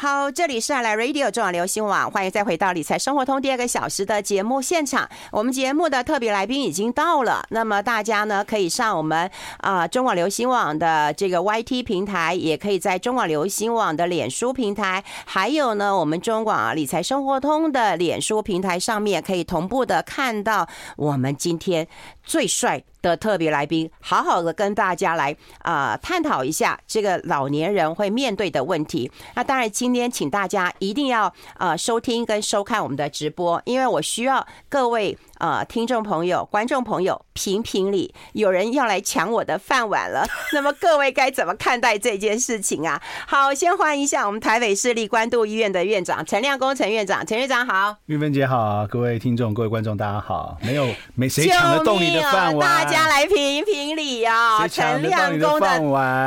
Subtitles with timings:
[0.00, 5.08] 好，这里是爱来 Radio 中广流行网，欢迎再回到理财生活通第二个小时的节目现场。
[5.32, 21.88] 我们节目的特别来宾已经到了，那么大家呢可以上我们啊、中广流行网的这个 YT 平台，也可以在中广流行网的脸书平台，还有呢我们中广理财生活通的脸书平台上面，可以同步的看到我们今天
[22.28, 29.10] 最帅的特别来宾，好好的跟大家来啊、探讨一下这个老年人会面对的问题。
[29.34, 40.26] 那当然，今天请大家一定要啊收听跟收看我们的直播，因为我需要各位呃听众朋友、观众朋友评评理，有人要来抢我的饭碗了。
[40.52, 43.00] 那么各位该怎么看待这件事情啊？
[43.26, 50.56] 好，先欢迎一下我们台北市立关渡医院的院长陈亮公陈院长，陈院长好，玉芬姐好，各位听众、各位观众大家好。
[50.62, 52.84] 没有没谁抢得动你的饭碗。
[52.84, 54.66] 大家来评评理啊！
[54.68, 55.68] 陈亮恭的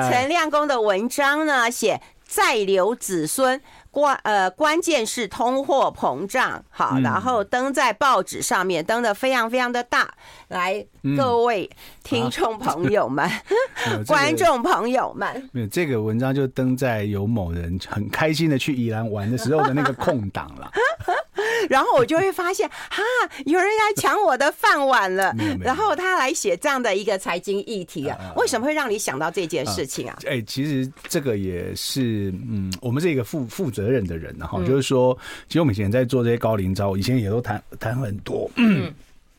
[0.09, 10.13] 陈亮公的文章呢，写再留子孙关呃关键是通货膨胀，好，然后登在报纸上面，登的非常非常的大。
[10.52, 10.85] 来，
[11.18, 11.68] 各位
[12.04, 13.27] 听众朋友们、
[14.05, 20.70] 观众朋友们，没有这个文章就登在有某人很开心的去宜兰玩的时候的那个空档了。
[21.70, 23.02] 然后我就会发现， 哈，
[23.46, 25.34] 有人来抢我的饭碗了。
[25.62, 30.18] 然后他来写这样的一个财经议题啊，为什么会让你想到这件事情啊？
[30.26, 38.94] 哎，其实这个也是，嗯，我们是一个负负责任的人，然后就是说，其实我们以前在做这些高龄招，以前也都谈谈很多，嗯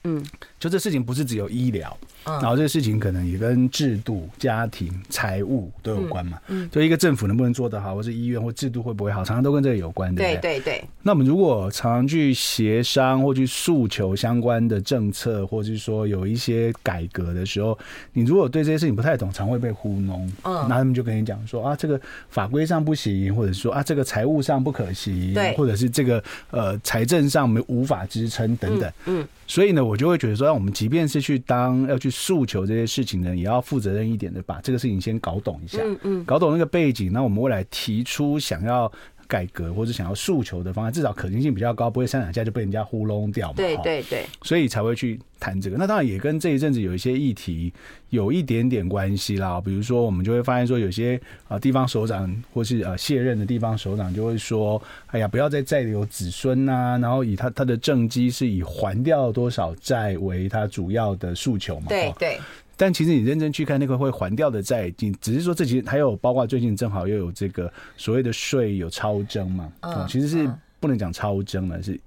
[0.05, 0.25] 嗯，
[0.63, 1.99] 就这事情不是只有医疗。
[2.25, 6.39] 然后这个事情可能也跟制度、家庭、财务都有关嘛。
[6.47, 10.41] 嗯，就一个政府能不能做得好，或是医院或制度会不会好，常常都跟这个有关，对不对？
[10.41, 10.85] 对对对。
[11.03, 17.77] 那我们如果常常去协商或去诉求相关的政策，或者是说有一些改革的时候，
[18.13, 20.25] 你如果对这些事情不太懂，常会被糊弄。
[20.45, 28.93] 嗯，那他们就跟你讲说啊，这个法规上不行，或者说啊，这个财务上不可行，对，或者是这个呃财政上没无法支撑等等。
[29.07, 32.13] 嗯，所以呢，我就会觉得说，让我们即便是去当要去。
[32.13, 38.93] 诉求这些事情呢，也要负责任一点的把这个事情先搞懂一下，嗯嗯，搞懂那个背景，那我们未来提出想要
[39.33, 43.55] 改革或者想要诉求的方案，至少可行性比较高，不会三两下就被人家糊弄掉嘛。
[43.57, 45.79] 对对对，所以才会去谈这个。
[45.79, 47.73] 那当然也跟这一阵子有一些议题
[48.11, 49.59] 有一点点关系啦。
[49.59, 61.87] 比如说，我们就会发现说，有些啊地方首长或是呃卸任的地方首长就会说：“哎呀，不要再再留子孙呐。”然后以他他的政绩是以还掉多少债为他主要的诉求嘛。
[61.89, 62.39] 对对。
[62.83, 70.51] 但其实你认真去看那个会还掉的债，只只是说这其实还有包括最近正好又有这个所谓的税有超征嘛，嗯，其实是
[70.81, 72.01] 不能讲超征了，是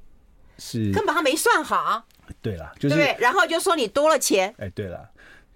[0.57, 2.05] 是根本他没算好。
[2.41, 4.53] 对啦，就是对，然后就说你多了钱。
[4.57, 5.09] 哎，对了。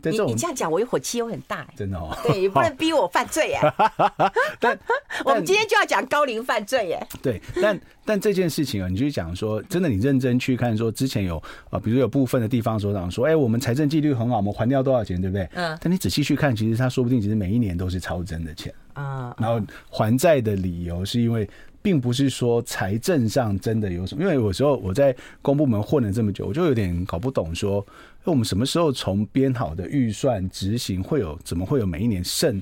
[0.03, 2.15] 你你这样讲，我一火气又很大，欸，真的哦。
[2.23, 4.31] 对，也不能逼我犯罪哎，欸。
[4.59, 4.79] 但
[5.25, 7.07] 我们今天就要讲高龄犯罪哎，欸。
[7.21, 15.47] 对，但但这件事情啊，你就讲说，真的，你认真去看，说之前有啊，比如有部分的地方首长说，哎，我们财政纪律很好，我们还掉多少钱，对不对？
[15.53, 15.77] 嗯。
[15.81, 19.35] 但你仔细去看，其实他说不定其实每一年都是超增的钱啊。
[19.37, 21.49] 然后还债的理由是因为，
[21.81, 27.85] 并不是说财政上真的有什么，因为有时候我在公部门混了这么久，我就有点搞不懂说。
[28.23, 31.39] 那我们什么时候从编好的预算执行会有？
[31.43, 32.61] 怎么会有每一年剩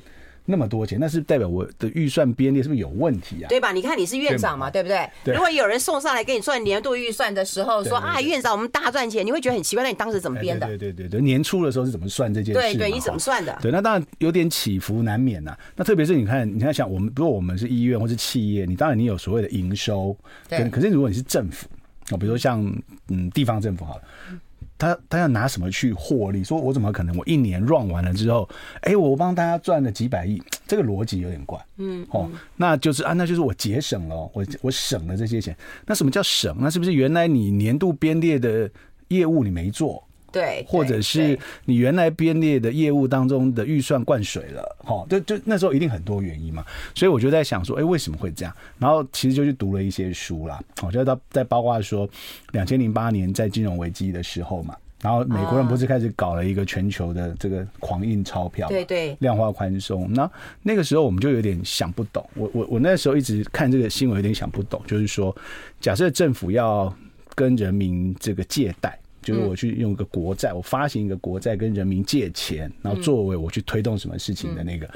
[0.49, 0.97] 那么多钱？
[0.99, 3.47] 那是代表我的预算编列是不是有问题啊？
[3.49, 3.73] 对吧？
[3.73, 5.33] 你看你是院长嘛，对，对不对，对？
[5.33, 9.83] 如果有人送上来给你算年度预算的时候，说啊，院长我们大赚钱，你会觉得很奇怪。
[9.83, 10.65] 那你当时怎么编的？
[10.67, 12.61] 对对对对，年初的时候是怎么算这件事？
[12.61, 13.57] 对对，你怎么算的？
[13.61, 15.59] 对，那当然有点起伏难免呐、啊。
[15.75, 20.15] 那特别是你看，你看像我们，如果我们是医院或是企业，你当然你有所谓的营收，
[20.47, 20.69] 对。
[20.69, 21.67] 可是如果你是政府
[22.11, 22.63] 啊，比如说像
[23.09, 24.01] 嗯地方政府好了。
[24.77, 26.43] 他他要拿什么去获利？
[26.43, 27.15] 说我怎么可能？
[27.17, 28.47] 我一年 run 完了之后，
[28.81, 31.59] 哎、欸，我帮大家赚了几百亿，这个逻辑有点怪。
[31.77, 35.55] 嗯，哦，那就是啊，那就是我节省了，我我省了这些钱。
[35.85, 36.55] 那什么叫省？
[36.59, 38.69] 那是不是原来你年度编列的
[39.09, 40.06] 业务你没做？
[40.31, 48.53] 对，或者是你原来编列的业务当中的预算灌水了，哈，就就那时候一定很多原因嘛，所以我就在想说，哎，为什么会这样？
[48.77, 52.07] 然后其实就去读了一些书啦，我，就到在包括说，
[52.51, 60.29] 两千零八年在金融危机的时候嘛，然后美国人不是开始搞了一个全球的这个狂印钞票，对对，量化宽松，那
[60.61, 65.35] 那个时候我们就有点想不懂，我我我那时候一直看这个新闻有点想不懂，就是说，
[65.79, 66.93] 假设政府要
[67.33, 68.99] 跟人民这个借贷。
[69.27, 74.89] 就是我去用一个国债，我发行一个国债跟人民借钱，然后作为我去推动什么事情的那个。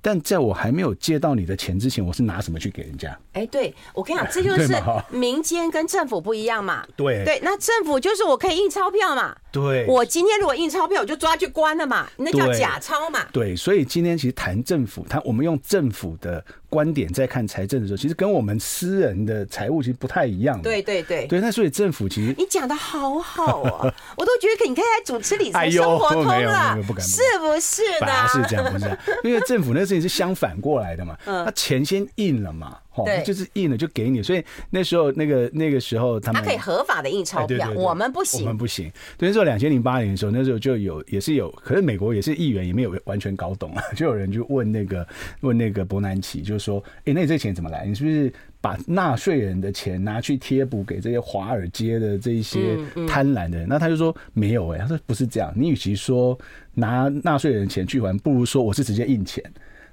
[0.00, 3.18] 但在我还没有借到你的钱之前，我是拿什么去给人家？
[3.32, 4.72] 哎，对，我跟你讲，这就是
[5.10, 6.86] 民间跟政府不一样嘛。
[6.94, 9.36] 对对，那政府就是我可以印钞票嘛。
[9.56, 13.24] 对，我今天如果印钞票，我就抓去关了嘛，那叫假钞嘛。
[13.32, 20.60] 对，所以今天其实谈政府，谈我们用政府的观点在看财政的时候，其实跟我们私人的财务其实不太一样。
[20.60, 21.40] 对对对，对。
[21.40, 28.28] 那所以政府其实你讲的好好啊， 我都觉得你可以来主持理财生活通了，是不是的？
[28.28, 32.76] 是这样，不是这样，因为政府那事情是相反过来的嘛， 他钱先印了嘛。
[33.04, 38.90] 对，就是印了就给你，所以那时候那个那个时候他们他可以合法的印钞票，我们不行，我们不行。
[39.18, 45.06] 对，那时候两千零八年的时候，那时候就有也是有，可是美国也是议员也没有完全搞懂啊， 就有人就问那个
[45.40, 47.84] 问那个伯南奇，就是说，哎，那你这钱怎么来？
[47.86, 52.76] 你是不是把纳税人的钱拿去贴补给这些华尔街的这一些
[53.06, 53.66] 贪婪的人？
[53.68, 56.38] 那他就说没有哎，他说不是这样，你与其说
[56.74, 59.42] 拿纳税人的钱去还，不如说我是直接印钱。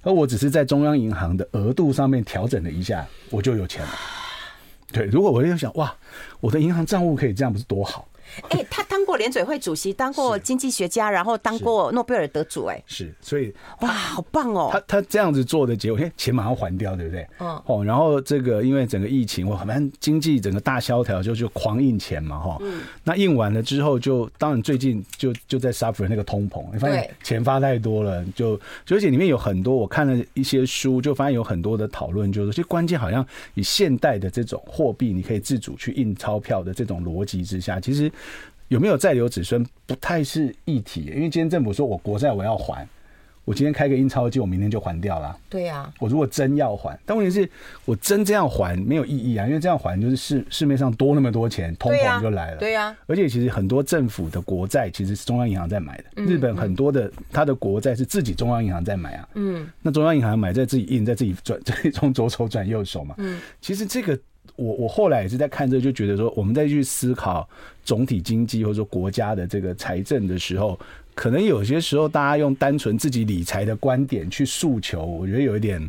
[0.04, 3.92] 而我只是在中央银行的额度上面调整了一下，我就有钱了。
[4.92, 5.96] 对，如果我就想，哇，
[6.40, 8.08] 我的银行账户可以这样，不是多好？
[8.50, 14.70] 哎、欸，他当过联准会主席，当过经济学家，然后当过诺贝尔得主，哎，是，所以哇，好棒哦！
[14.72, 17.28] 他他这样子做的结果，哎，钱马上还掉，对不对？
[17.40, 28.60] 嗯，哦，然后这个因为整个疫情，我们经济整个大萧条，就就狂印钱嘛，哈，嗯，那印完了之后就，就当然最近就就在 suffer 那个通膨，你发现钱发太多了，就
[28.90, 38.12] 而且里面有很多，我看了一些书，就发现有很多的讨论，就是其实关键好像以现代的这种货币，你可以自主去印钞票的这种逻辑之下，其实。
[38.70, 42.88] 有没有再留子孙不太是一体，因为今天政府说我国债我要还，
[43.46, 45.38] 我今天开个印钞机，我明天就还掉了。
[45.48, 47.48] 对呀，我如果真要还，但问题是
[47.86, 52.58] 我真这样还没有意义啊，因为这样还就是市市面上多那么多钱，通膨就来了。
[52.58, 59.30] 对呀，而且其实很多政府的国债其实是中央银行在买的，日本很多的它的国债是自己中央银行在买啊。
[59.36, 61.60] 嗯，那中央银行买在自己印，在自己转，
[61.94, 63.14] 从左手转右手嘛。
[63.20, 64.18] 嗯，其实这个。
[64.56, 67.48] 我我后来也是在看这，就觉得说，我们再去思考
[67.84, 70.80] 总体经济或者说国家的这个财政的时候，
[71.16, 75.82] 可能有些时候大家用单纯自己理财的观点去诉求，我觉得有一点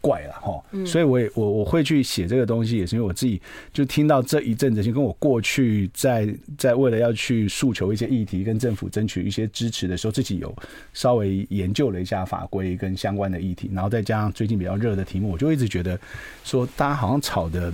[0.00, 0.62] 怪了哈。
[0.84, 3.40] 所以我也我我会去写这个东西，也是因为我自己
[3.72, 10.54] 就听到这一阵子，就跟我过去在在为了要去诉求一些议题，跟政府争取一些支持的时候，自己有
[10.92, 15.98] 稍微研究了一下法规跟相关的议题，然后再加上最近比较热的题目，我就一直觉得
[16.44, 17.72] 说，大家好像吵的。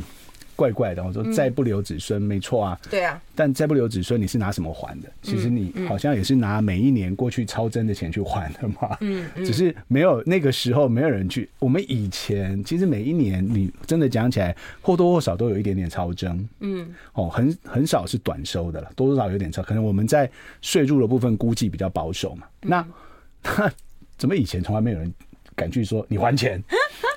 [0.56, 2.80] 怪怪的，我说再不留子孙，没错啊。
[2.90, 5.08] 对啊，但再不留子孙，你是拿什么还的？
[5.22, 8.96] 其实你好像也是拿每一年过去超征的钱去还的嘛。
[9.00, 11.48] 嗯，只是没有那个时候没有人去。
[11.58, 16.48] 我们以前其实每一年你真的讲起来，或多或少都有一点点超征。
[16.60, 19.62] 嗯，哦，很很少是短收的了，多多少少有点超。
[19.62, 20.28] 可能我们在
[20.62, 22.46] 税入的部分估计比较保守嘛。
[22.62, 22.86] 那
[23.44, 23.70] 那
[24.16, 25.12] 怎么以前从来没有人
[25.54, 26.62] 敢去说你还钱？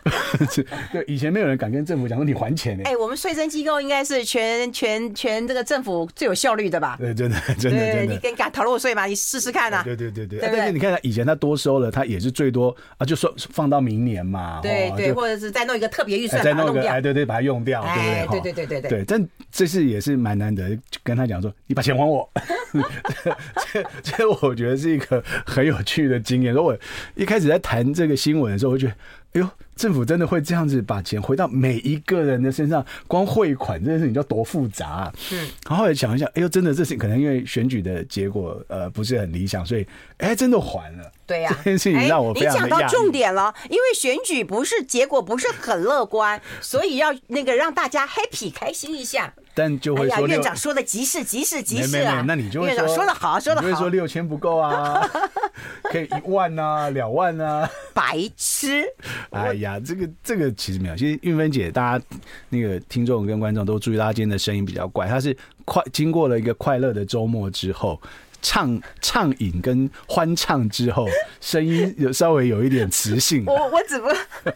[0.91, 2.83] 对，以前没有人敢跟政府讲说你还钱呢。
[2.85, 6.95] 哎，我们税征机构应该是全全全这个政府最有效率的吧？
[6.99, 8.13] 对，真的真的真的。
[8.13, 9.05] 你跟敢逃漏税吗？
[9.05, 9.83] 你试试看啊。
[9.83, 10.39] 对对对对。
[10.41, 14.59] 但是你看，以前他多收了，他也是最多啊，就说放到明年嘛。
[14.61, 18.41] 对对，或者是再弄一个特别预算，再弄个哎，对对，把它用掉，对不对？
[18.41, 18.89] 对对对对对。
[18.89, 22.29] 对，但这次也是蛮难得，跟他讲说，你把钱还我。
[23.73, 26.53] 这这，我觉得是一个很有趣的经验。
[26.53, 26.79] 如果我
[27.15, 28.93] 一开始在谈这个新闻的时候，我觉得。
[29.33, 29.47] 哎呦，
[29.79, 32.85] 政府真的会这样子把钱回到每一个人的身上？
[33.07, 35.13] 光汇款这件事情就多复杂啊！
[35.17, 39.87] 是，然后后来想一想，哎呦，真的这是可能因为选举的结果呃不是很理想，所以
[40.17, 41.09] 哎真的还了。
[41.29, 42.63] 对呀，这件事情让我非常的讶异。
[42.63, 49.31] 你讲到重点了，因为选举不是结果不是很乐观， 所以要那个让大家 happy 开心一下。
[49.53, 52.23] 但就会说，院长说的极是极是极是啊！
[52.25, 55.07] 那你就会院长说的好，说的好，你会说六千不够啊，
[55.83, 58.85] 可以一万啊，两万啊，白痴！
[59.31, 60.95] 哎呀，这个这个其实没有。
[60.95, 62.05] 其实韵芬姐，大家
[62.47, 68.01] 那个听众跟观众都注意，到，她今天的声音比较怪，她是快经过了一个快乐的周末之后，
[68.41, 71.07] 畅畅饮跟欢唱之后，
[71.41, 73.43] 声音有稍微有一点磁性。
[73.45, 74.13] 我我怎么？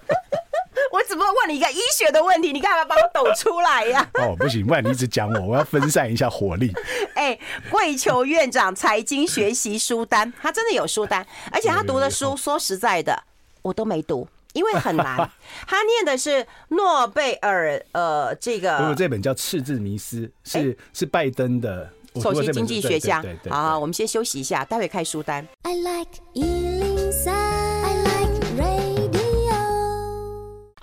[0.92, 4.08] 我只不过问你一个医学的问题，你干嘛把我抖出来呀？
[4.22, 6.72] 哦，不行，不然你一直讲我，我要分散一下火力。
[7.16, 7.38] 哎，
[7.72, 13.24] 跪求院长财经学习书单，他真的有书单，而且他读的书，说实在的，
[13.64, 15.18] 我都没读，因为很难。
[15.66, 21.90] 他念的是诺贝尔，呃，这个，不过这本叫《赤字迷思》，是是拜登的
[22.22, 23.24] 首席经济学家。
[23.50, 25.48] 好，我们先休息一下，待会开书单。
[25.64, 26.10] I like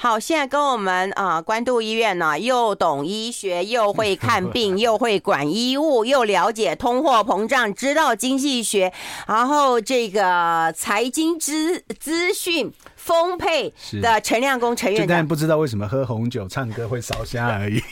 [0.02, 8.90] 好，现在跟我们啊，关渡医院呢，又懂医学，又会看病，又会管医务，又了解通货膨胀，知道经济学，
[9.26, 17.82] 然后这个财经资资讯丰沛的陈亮公陈院长，但不知道为什么喝红酒唱歌会烧香而已。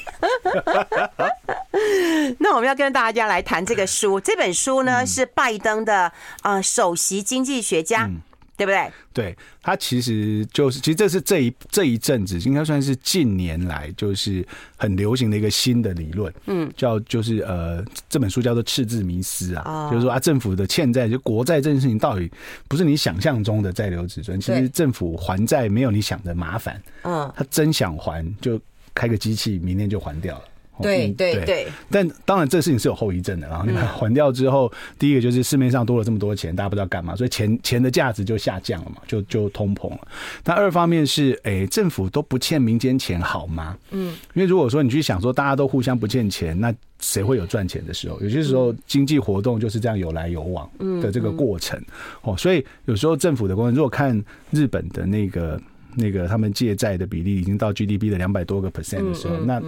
[2.39, 6.13] 那我们要跟大家来谈这个书，这本书呢是拜登的
[6.43, 8.05] 呃首席经济学家。
[8.05, 8.21] 嗯
[8.59, 8.91] 对不对？
[9.15, 14.45] 对，他其实就是，其实这是这一这一阵子应该算是近年来就是
[14.77, 22.29] 很流行的一个新的理论，嗯，叫就是呃这本书叫做赤字迷思啊，哦、就是说啊政府的欠债就国债这件事情到底
[22.67, 28.61] 不是你想象中的债留子孙，其实政府还债没有你想的麻烦，嗯，他真想还就
[28.93, 30.45] 开个机器，明天就还掉了。
[30.83, 33.49] 对对对，对，但当然这事情是有后遗症的。
[33.49, 40.09] 然后你把它还掉之后，第一个就是市面上多了这么多钱，大家不知道干嘛，所以钱钱的价值就下降了嘛，就就通膨了。
[40.43, 43.77] 但二方面是，哎，政府都不欠民间钱好吗？
[43.91, 48.21] 嗯，因为如果说你去想说大家都互相不欠钱，那谁会有赚钱的时候？
[48.21, 50.69] 有些时候经济活动就是这样有来有往
[51.01, 51.81] 的这个过程。
[52.23, 55.61] 哦，所以有时候政府的工作，如果看日本的那个
[55.95, 59.63] 那个他们借债的比例已经到 GDP 的两百多个 percent 的时候，那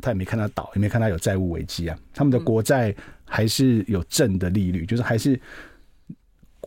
[0.00, 1.98] 他也没看他倒，也没看他有债务危机啊。
[2.14, 5.40] 他们的国债还是有正的利率，就是还是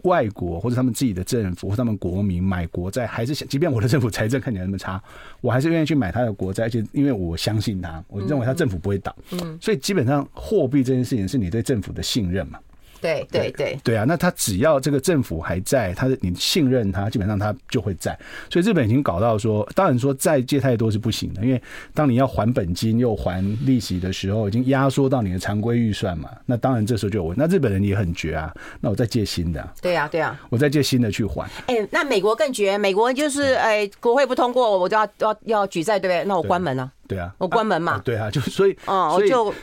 [0.03, 5.01] 外国或者他们自己的政府或他们国民买国债，还是想，即便我的政府财政看起来那么差，
[5.41, 9.15] 我还是愿意去买他的国债，而且因为我相信他，我认为他政府不会倒。
[9.31, 12.59] 嗯，所以基本上货币这件事情是你对政府的信任嘛。
[13.01, 14.03] 对对对对啊！
[14.07, 18.17] 那他只要这个政府还在，他你信任他，基本上他就会在。
[18.49, 21.61] 所以日本已经搞到说，当然说债借太多是不行的，因为
[21.93, 26.29] 当你要还本金又还利息的时候，已经压缩到你的常规预算嘛。
[26.45, 28.53] 那当然这时候就有问，那日本人也很绝啊。
[28.81, 31.43] 那我再借新的，对啊对啊，我再借新的去还。
[31.67, 36.23] 哎、欸，那美国更绝，美国就是哎、欸，国会不通过，我就要要要举债，对不对？
[36.25, 36.91] 那我关门了。
[37.07, 37.93] 对啊，我关门嘛。
[37.93, 39.53] 啊对啊，就所以哦，我就。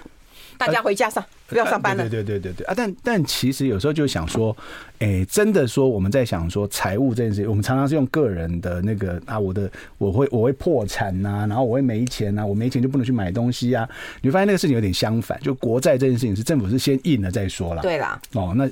[0.58, 2.08] 大家回家上，不要上班了。
[2.08, 2.74] 对对对对对啊！
[2.76, 4.56] 但但其实有时候就想说，
[4.98, 13.88] 哎，真的说我们在想说财务这件事情，我们常常是用个人的那个啊，我的我会我会破产呐，然后我会没钱呐，我没钱就不能去买东西啊。
[14.22, 17.82] 你会发现那个事情有点相反，就国债这件事情是政府是先印了再说啦。
[17.82, 18.68] 对啦，哦，那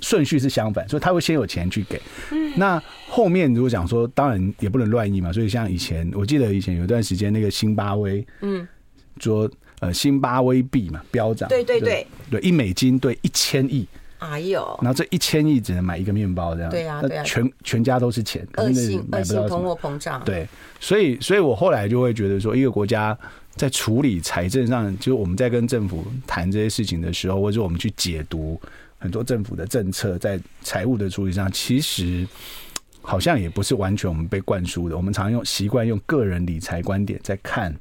[0.00, 2.00] 顺序是相反，所以他会先有钱去给。
[2.32, 5.32] 嗯那后面如果讲说，当然也不能乱印嘛。
[5.32, 8.66] 所以像以前，我记得以前有段时间那个辛巴威，嗯，
[9.20, 9.48] 说。
[9.80, 12.40] 呃，辛巴威币嘛，飙涨，对对对，对。
[12.40, 13.86] 一美金兑一千亿，
[14.18, 20.48] 哎呦，然后这一千亿只能买一个面包，这样，对啊，对啊，全全家都是钱，恶性恶性通货膨胀，对，
[20.80, 23.16] 所以所以我后来就会觉得说，一个国家
[23.54, 28.58] 在处理财政上，就是我们在跟政府谈这些事情的时候，或者我们去解读
[28.98, 32.26] 很多政府的政策，在财务的处理上，其实
[33.02, 37.76] 好像也不是完全我们被灌输的，我们常用习惯用个人理财观点在看。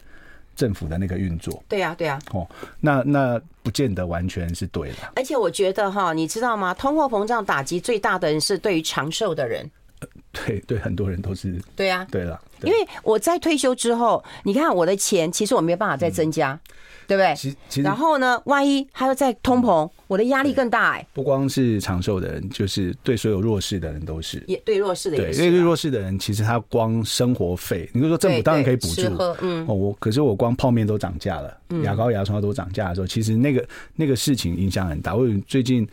[0.55, 2.47] 政府的那个运作，对呀，对呀，哦，
[2.79, 4.95] 那那不见得完全是对的。
[5.15, 6.74] 而且我觉得哈，你知道吗？
[6.74, 9.69] 通货膨胀打击最大的人是对于长寿的人。
[10.00, 11.62] 呃，对对，很多人都是。
[11.75, 16.51] 对呀，对了，因为我在退休之后，你看我的钱，其实我没有办法再增加。
[16.51, 16.59] 嗯
[17.07, 17.33] 对不对？
[17.35, 21.07] 其其实，然后呢，万一还要再通膨，我的压力更大哎。
[21.13, 24.43] 不光是长寿的人，就是对所有弱势的人都是。
[24.47, 25.35] 也对弱势的人。
[25.35, 29.01] 对，因为弱势的人，其实他光生活费，你就说政府当然可以补助，
[29.41, 35.15] 嗯，哦，我可是我光泡面都涨价了，牙膏牙刷都涨价的时候，其实那个那个事情影响很大。
[35.15, 35.88] 我最近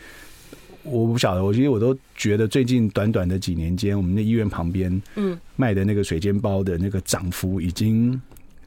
[0.83, 8.21] 我不晓得，我觉得我都觉得最近短短的几年间，我们的医院旁边，嗯，卖的那个水煎包的那个涨幅已经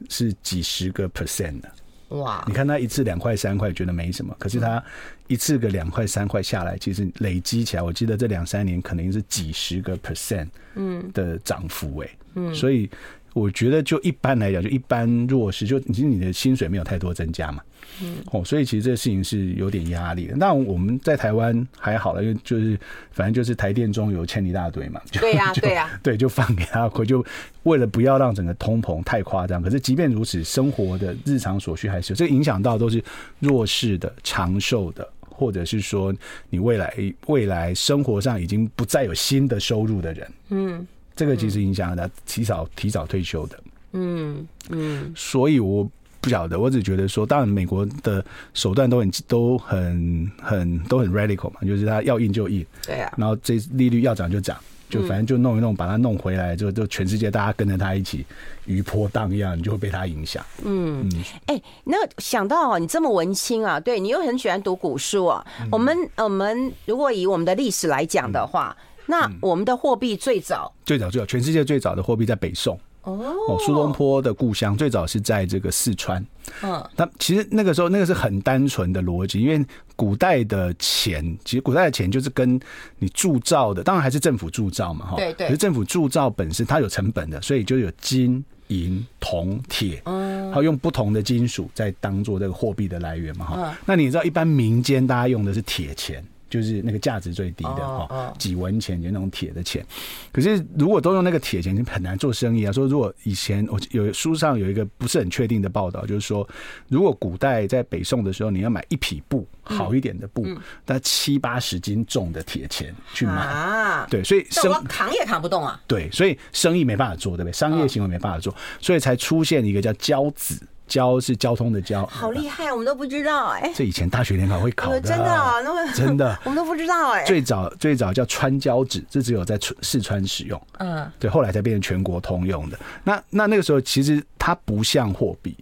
[0.08, 1.68] 是几十个 percent 了。
[2.08, 2.44] 哇！
[2.46, 4.82] 你看他一次两块三块觉得没什么，可是他
[5.26, 12.88] 一次个两块三块下来，其实累积起来，我记得这两三年可能是几十个 percent 嗯的涨幅哎，嗯，所以。
[13.36, 17.62] 我觉得就一般来讲，就一般弱势，就其实你的薪水没有太多增加嘛，
[18.02, 20.34] 嗯，哦，所以其实这个事情是有点压力的。
[20.34, 27.22] 那我们在台湾还好了，因为就是反正就是台电中有欠一大堆嘛，对呀， 对呀，对，就放给他，就
[27.64, 29.60] 为了不要让整个通膨太夸张。
[29.60, 33.04] 可是即便如此，生活的日常所需还是有，这个影响到都是
[33.38, 36.10] 弱势的、长寿的，或者是说
[36.48, 36.90] 你未来
[37.26, 40.86] 未来生活上已经不再有新的收入的人，嗯。
[41.16, 43.58] 这个其实影响他提早提早退休的，
[43.92, 45.88] 嗯嗯，所以我
[46.20, 54.58] 不晓得，我只觉得说，当然美国的手段都很都很很都很 radical 嘛，就是他要印就印，对啊，然后这利率要涨就涨，
[54.90, 58.26] 就反正就弄一弄，把它弄回来，就就全世界大家跟着他一起
[58.66, 60.44] 余波荡漾，你就会被他影响。
[60.64, 61.08] 嗯。
[61.08, 68.76] 嗯，哎，那想到哦，你这么文青啊，对你又很喜欢读古书啊，我们我们如果以我们的历史来讲的话。
[69.06, 76.24] 那我们的货币最早，最早最早，全世界最早的货币在北宋哦，苏东坡的故乡最早是在这个四川。
[76.62, 82.58] 嗯，那其实那个时候那个是很单纯的逻辑，因为古代的钱，其实古代的钱就是跟
[82.98, 85.46] 你铸造的，当然还是政府铸造嘛，哈，对对。
[85.46, 93.76] 可是政府铸造本身它有成本的，所以就有金银铜铁，嗯，还有用不同的金属在当做这个货币的来源嘛哈。
[93.84, 96.24] 那你知道一般民间大家用的是铁钱。
[96.48, 99.84] 就是那个价值最低的哈，几文钱就那种铁的钱。
[100.32, 102.72] 可是如果都用那个铁钱，就很难做生意啊。
[102.72, 106.48] 说如果以前我有书上有一个不是很确定的报道，就是说，
[106.88, 110.46] 如果古代在北宋的时候，你要买一匹布好一点的布，
[110.86, 115.80] 那七八十斤重的铁钱去买啊，对，所以生扛也扛不动啊。
[115.86, 117.52] 对，所以生意没办法做，对不对？
[117.52, 120.60] 商业行为没办法做，所以才出现一个叫交子。
[120.86, 123.72] 交是交通的交，好厉害，我们都不知道哎。
[123.74, 125.24] 这以前大学联考会考的，真的，
[125.64, 127.24] 那么真的， 我们都不知道哎。
[127.24, 132.78] 最早最早叫川交纸，这只有在四川使用，嗯，对，后来才变成全国通用的。
[133.02, 135.56] 那那那个时候其实它不像货币，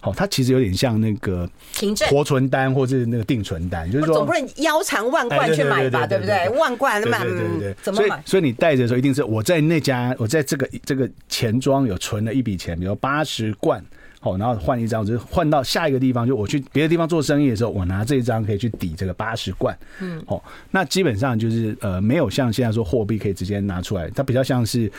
[0.00, 1.48] 好，它其实有点像那个
[2.10, 6.48] 活存单或是那个定存单，就是说总不能腰缠万贯去买吧，对不对？
[6.50, 8.22] 万贯那么，对对对，怎么买？
[8.26, 13.82] 所以你带着的时候，一定是我在那家，我在这个这个钱庄有存了一笔钱，比如八十贯。
[14.20, 19.78] 好，然后换一张，就是换到下一个地方，就我去别的地方做生意的时候，我拿这一张可以去抵这个八十罐。
[20.00, 24.90] 嗯，好，那基本上就是呃，没有像现在说货币可以直接拿出来，它比较像是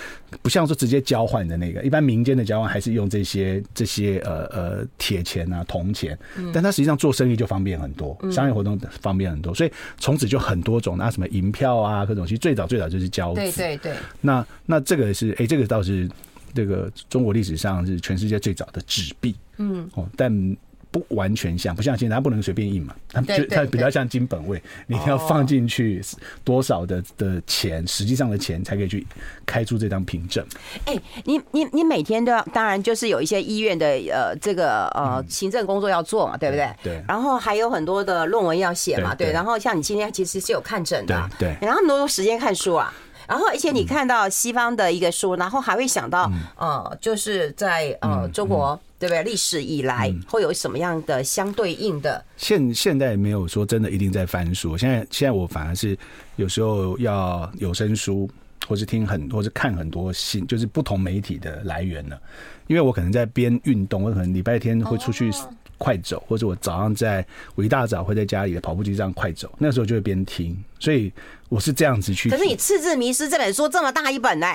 [0.41, 6.17] 不像说直接交换的那个，一般民间的交换还是用这些这些呃呃铁钱啊铜钱，
[6.53, 13.41] 但它实际上做生意就方便很多，商业活动方便很多，所以从此就很多种拿什么银票啊各种，其实最早最早就是交子。
[13.41, 13.93] 对对对。
[14.21, 16.09] 那那这个是哎，这个倒是。
[16.53, 20.57] 这个中国历史上是全世界最早的纸币，嗯，哦，但
[20.91, 26.01] 不完全像，不像现在它不能随便印嘛，它就它比较像金本位，你要放进去
[26.43, 29.05] 多少的的钱，实际上的钱才可以去
[29.45, 30.43] 开出这张凭证。
[30.85, 36.67] 哎，你你你每天都要，当然就是有一些医院的呃这个呃行政工作要做嘛，对不对？
[36.83, 37.03] 对。
[37.07, 39.31] 然后还有很多的论文要写嘛，对。
[39.31, 41.55] 然后像你今天其实是有看诊的，对。
[41.61, 42.91] 然后那么多时间看书啊。
[43.29, 49.21] 然后，而且你看到西方的一个书，然后还会想到，呃，就是在呃中国，对不对？
[49.21, 52.25] 历史以来会有什么样的相对应的？
[52.37, 54.75] 现现在没有说真的一定在翻书。
[54.75, 55.95] 现在现在我反而是
[56.37, 58.27] 有时候要有声书，
[58.67, 62.19] 或是听很，或是看很多新，就是不同媒体的来源了。
[62.65, 65.31] 因为我可能在边运动，我可能礼拜天会出去
[65.79, 71.11] 快走，或者我早上在我一大早会在家里的跑步机上快走，那时候就会边听，所以。
[71.49, 74.45] 我是这样子去，可是你《赤字迷失》这本书这么大一本呢？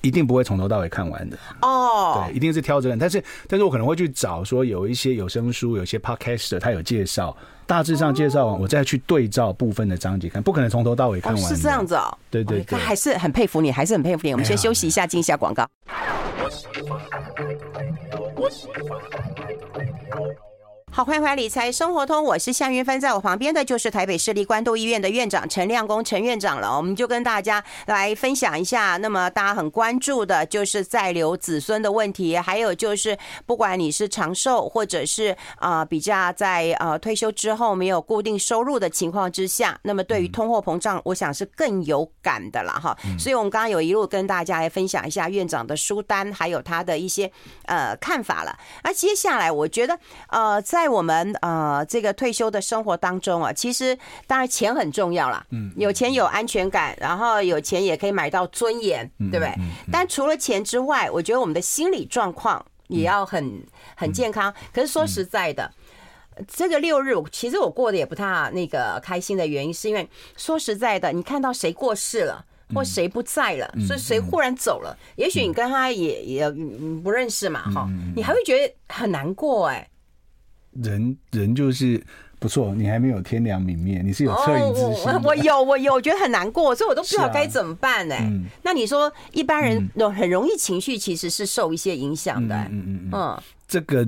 [0.00, 2.24] 一定不会从头到尾看完的哦。
[2.26, 2.98] 对，一定是挑着看。
[2.98, 11.42] 但是，但是我可能会去找说有一些有声书，有些 podcaster 他有介绍，大致上介绍完，我再去对照部分的章节看，不可能从头到尾看完。
[11.44, 12.18] 是这样子哦。
[12.28, 14.32] 对对对，还是很佩服你，还是很佩服你。
[14.32, 15.64] 我们先休息一下，进一下广告。
[18.40, 20.49] 我喜欢在爱的。
[20.92, 26.76] 好，欢迎回来理财生活通，我是夏云芬，在我旁边的就是台北市立关渡医院的院长陈亮公陈院长了。
[26.76, 42.98] 我们就跟大家来分享一下，那么大家很关注的就是在留子孙的问题，还有就是不管你是长寿或者是啊、呃、比较在呃退休之后没有固定收入的情况之下，那么对于通货膨胀，我想是更有感的了哈。
[43.16, 47.30] 所以我们刚刚有一路跟大家来分享一下院长的书单，还有他的一些
[47.66, 48.58] 呃看法了。
[48.82, 49.96] 那接下来我觉得
[50.30, 59.54] 呃在在我们呃这个退休的生活当中啊，其实当然钱很重要啦，嗯，有钱有安全感，然后有钱也可以买到尊严，对不对？
[59.92, 63.62] 但除了钱之外，我觉得我们的心理状况也要很
[63.94, 64.54] 很健康。
[64.72, 65.70] 可是说实在的，
[66.48, 72.42] 这个六日其实我过得也不太那个开心的原因，是因为说实在的，你看到谁过世了，
[72.74, 76.50] 或谁不在了，所以谁忽然走了，也许你跟他也也
[77.04, 79.86] 不认识嘛，哈，你还会觉得很难过哎。
[80.72, 82.02] 人人就是
[82.38, 85.12] 不错，你还没有天良泯灭，你是有恻隐之心。
[85.24, 88.14] 我有，我有，我觉得很难过，所以我都不知道该怎么办呢。
[88.62, 92.56] 那你说，一般人很容易情绪其实是受一些影响的。
[92.70, 93.42] 嗯嗯嗯。
[93.68, 94.06] 这个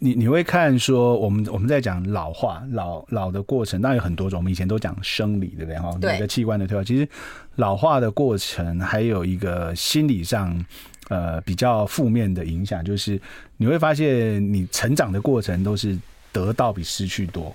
[0.00, 4.38] 你你会看说，我们我们在讲老化老老的过程，当然有很多种。
[4.38, 5.78] 我们以前都讲生理，对不对？
[5.78, 7.08] 哈，每个器官的退化，其实
[7.54, 10.64] 老化的过程还有一个心理上。
[11.08, 13.20] 呃，比较负面的影响就是
[13.58, 15.98] 你会发现，你成长的过程都是
[16.32, 17.54] 得到比失去多。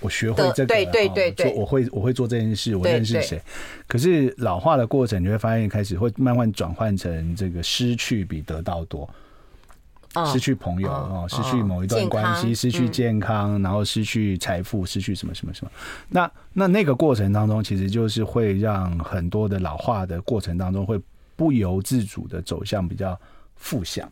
[0.00, 3.38] 我学会这个，对对对对，我会我会做这件事，我认识谁。
[3.86, 9.06] 可是老化的过程，你会发现开始会慢慢转换成这个失去比得到多。
[10.32, 15.70] 失去朋友哦，失去某一段关系，失去健康，然后失去财富，失去什么什么什么。
[16.08, 20.98] 那那那个过程当中，其实就是会让很多的老化的过程当中会。
[21.40, 23.18] 不由自主的走向比较
[23.56, 24.06] 负向，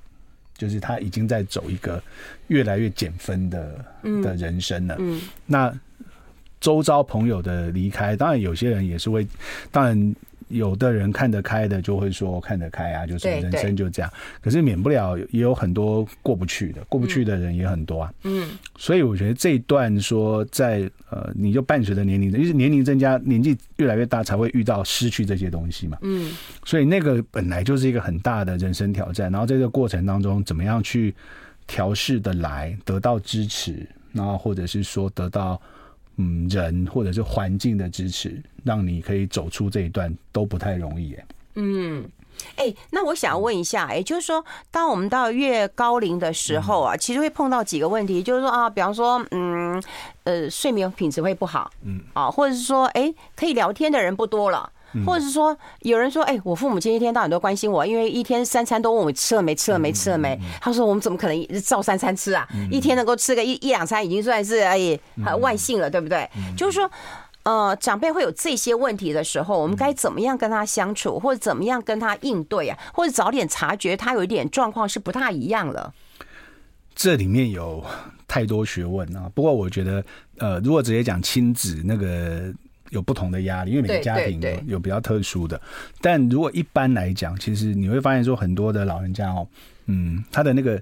[0.57, 2.03] 就是他已经在走一个
[2.47, 3.85] 越来越减分的
[4.23, 4.97] 的人生了。
[4.99, 5.71] 嗯，那
[6.59, 9.29] 周遭朋友的离开，当然有些人也是会，
[9.71, 10.17] 当然
[10.49, 14.11] 有的人看得开的就会说看得开啊，就是人生就这样。
[14.41, 18.13] 可是免不了也有很多过不去的，过不去的人也很多啊。
[18.25, 25.99] 嗯，所以我觉得这一段说在呃，你就伴随着年龄，因为年龄增加，年纪越来越大，才会遇到失去这些东西嘛。
[26.03, 26.31] 嗯，
[26.65, 29.31] 所以那个本来就是一个很大的人生挑战。
[29.31, 31.15] 然后在这个过程当中，怎么样去
[31.67, 35.61] 调试的来得到支持，然后或者是说得到。
[36.19, 41.25] 嗯，人或者是环境的支持，让你可以走出这一段都不太容易耶。
[41.55, 42.05] 嗯，
[42.57, 49.83] 哎、欸，那我想要问一下，哎，就是说，当我们到越高龄的时候啊，其实会碰到几个问题，就是说啊，比方说，嗯，
[50.25, 54.71] 呃，睡眠品质会不好，嗯，啊，或者是说，哎，可以聊天的人不多了。
[55.05, 60.39] 或者是说，有人说，哎，我父母亲一天到晚都关心我，因为一天三餐都问我吃了没，吃了没，吃了没。
[60.61, 62.49] 他说，我们怎么可能照三餐吃啊？
[62.71, 66.29] 一天能够吃个一一两餐，已经算是哎很万幸了，对不对？
[66.57, 66.91] 就是说，
[67.43, 72.79] 呃，长辈会有这些问题的时候，我们该怎么样跟他相处，或者怎么样跟他应对啊？
[72.95, 75.93] 或者早点察觉他有一点状况是不太一样了。
[76.95, 77.85] 这里面有
[78.27, 79.31] 太多学问啊。
[79.35, 80.03] 不过我觉得，
[80.39, 82.53] 呃，如果直接讲亲子那个。
[82.91, 85.61] 有不同的压力，因为每个家庭有比较特殊的。
[86.01, 89.47] 但如果一般来讲，其实你会发现说，很多的老人家哦，
[89.87, 90.81] 嗯，他的那个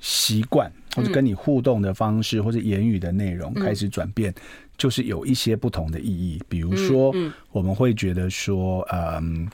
[0.00, 4.32] 习惯或者跟你互动的方式，或者言语的内容开始转变，
[4.76, 6.40] 就是有一些不同的意义。
[6.48, 7.12] 比如说，
[7.50, 9.48] 我们会觉得说，嗯，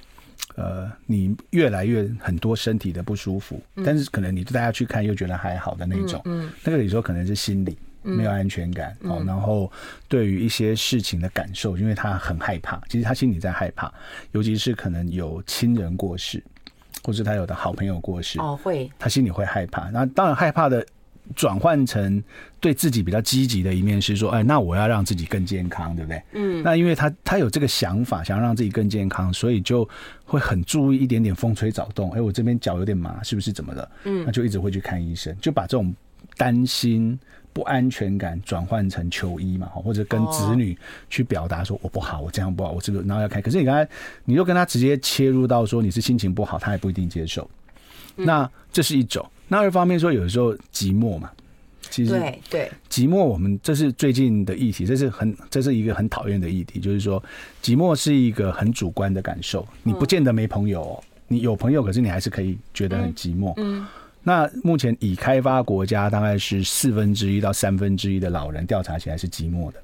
[0.57, 7.77] 呃，你越来越很多身体的不舒服，但是可能你带他去看又觉得还好的那种，嗯，那个有时候可能是心理。
[8.05, 9.73] 没有安全感哦，然后
[10.09, 13.93] 对于一些事情的感受，因为他很害怕，其实他心里在害怕，
[14.33, 16.45] 尤其是可能有亲人过世，
[17.03, 19.89] 或是他有的好朋友过世哦，会他心里会害怕。
[19.91, 20.87] 那当然害怕的
[21.35, 22.23] 转换成
[22.61, 26.23] 对自己比较积极的一面是说，哎，那我要让自己更健康，对不对？
[26.33, 29.89] 嗯，那因为他他有这个想法，想要让自己更健康，所以就
[30.27, 32.11] 会很注意一点点风吹草动。
[32.11, 33.91] 哎，我这边脚有点麻，是不是怎么了？
[34.05, 35.95] 嗯，那就一直会去看医生，就把这种
[36.37, 37.19] 担心。
[37.55, 40.77] 不安全感转换成求医嘛，或者跟子女
[41.09, 43.41] 去表达说我不好，我这样不好，我这个然后要开。
[43.41, 43.89] 可是你刚才
[44.25, 47.49] 你就跟他直接切入到说你是心情不好，他也不一定接受。
[48.17, 49.25] 那这是一种。
[49.47, 51.31] 那二方面说，有的时候寂寞嘛，
[51.91, 57.23] 其实对对寂寞，我们这是最近的议题，这是很这是一个很讨厌的议题，就是说
[57.63, 63.53] 寂寞是一个很主观的感受，你不见得没朋友，你有朋友，可是你还是可以觉得很寂寞。
[63.59, 63.87] 嗯。
[64.25, 69.81] 那目前已开发国家大概是四分之一到三分之一的老人调查起来是寂寞的。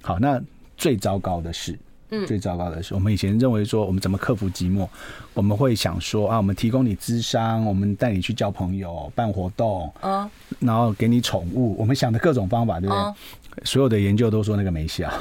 [0.00, 0.40] 好，那
[0.76, 1.78] 最糟糕的是，
[2.10, 4.88] 嗯，最糟糕的是，我们以前认为说我们怎么克服寂寞，
[5.34, 13.64] 我们会想说啊，我们提供你智商，我们带你去交朋友、办活动，嗯，然后给你宠物，我们想的各种方法，对不对？
[13.64, 15.20] 所有的研究都说那个没效啊，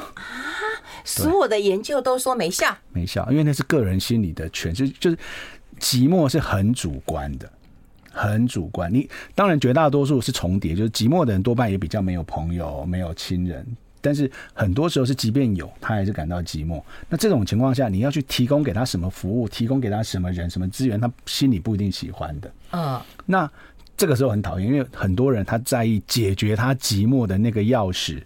[1.04, 5.18] 所有的研究都说没效，没效，因为那是个人心理的诠释，就是
[5.80, 7.52] 寂寞是很主观的。
[8.12, 13.66] 很主观，你当然绝大多数是重叠，就是寂寞的人多半也比较没有朋友、没有亲人，
[14.02, 16.82] 但是很多时候是即便有，他还是感到寂寞。
[17.08, 22.52] 那这种情况下，你要去提供给他什么服务，提供给他什么人、什么资源，他心里不一定喜欢的。
[22.72, 23.50] 嗯，那
[23.96, 28.22] 这个时候很讨厌，因为很多人他在意解决他寂寞的那个钥匙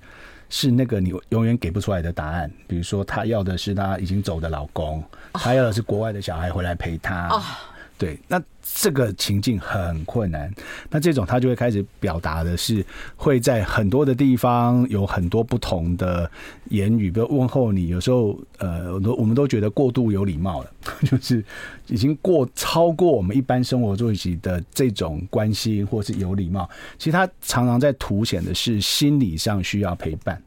[0.50, 7.30] 是那个你永远给不出来的答案，比如说他要的是他已经走的老公，他要的是国外的小孩回来陪他。
[7.98, 10.54] 对，那这个情境很困难。
[10.90, 16.30] 那这种他就会开始表达的是，会在很多的地方有很多不同的
[16.72, 17.88] 言语，比如问候你。
[17.88, 20.72] 有时候，呃，我都我们都觉得过度有礼貌了，
[21.10, 21.42] 就是
[21.88, 26.70] 已经过超过我们一般生活作息的这种关心或是有礼貌。
[26.98, 30.42] 其实他常常在凸显的是心理上需要陪伴。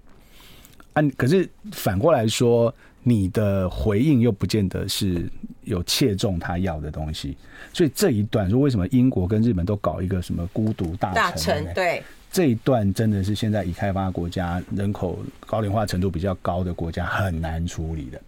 [0.93, 2.75] 啊，可是反过来说。
[3.09, 5.27] 你的回应又不见得是
[5.63, 7.35] 有切中他要的东西，
[7.73, 11.73] 所以这一段说为什么英国跟日本都搞一个什么孤独大大臣？
[11.73, 18.21] 对，这一段真的是现在已开发国家人口高龄化程度比较高的国家很难处理的，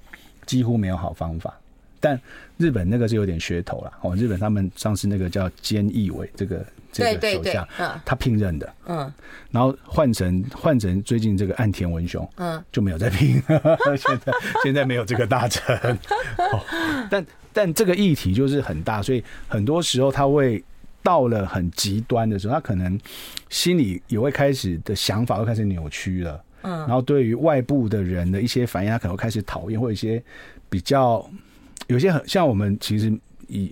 [0.46, 1.54] 几乎没有好方法。
[2.00, 2.18] 但
[2.56, 6.64] 日本那个是有点噱头了哦，日本他们上次那个叫菅义伟这个。
[6.92, 9.12] 这个首相，嗯，他聘任的，嗯，
[9.50, 13.40] 然后换成换成最近这个岸田文雄，嗯，就没有再聘，
[13.96, 14.32] 现在
[14.64, 15.76] 现在没有这个大臣，
[16.52, 16.60] 哦，
[17.10, 20.62] 但但这个议题就是很大，所以很多时候他会
[21.02, 22.98] 到了很极端的时候，他可能
[23.48, 30.22] 心里也会开始的想法会开始扭曲了，嗯，然后对于外部的人的一些反应，他可能会开始讨厌，或者一些
[30.68, 31.24] 比较
[31.86, 33.12] 有些很像我们其实。